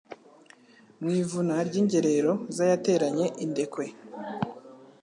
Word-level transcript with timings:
Mu 1.01 1.09
ivuna 1.21 1.53
ry' 1.67 1.79
ingerero 1.81 2.31
Zayateranye 2.55 3.25
indekwe 3.45 3.85